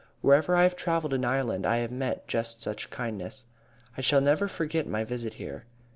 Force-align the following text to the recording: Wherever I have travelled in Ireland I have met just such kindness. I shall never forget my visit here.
Wherever 0.21 0.55
I 0.55 0.63
have 0.63 0.75
travelled 0.75 1.13
in 1.13 1.23
Ireland 1.23 1.63
I 1.63 1.77
have 1.77 1.91
met 1.91 2.27
just 2.27 2.59
such 2.59 2.89
kindness. 2.89 3.45
I 3.95 4.01
shall 4.01 4.19
never 4.19 4.47
forget 4.47 4.87
my 4.87 5.03
visit 5.03 5.35
here. 5.35 5.65